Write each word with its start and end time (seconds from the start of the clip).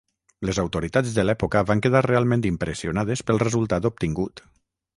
Les 0.49 0.59
autoritats 0.61 1.11
de 1.17 1.25
l'època 1.29 1.61
van 1.71 1.83
quedar 1.87 2.01
realment 2.07 2.47
impressionades 2.51 3.25
pel 3.29 3.43
resultat 3.47 3.89
obtingut. 3.91 4.47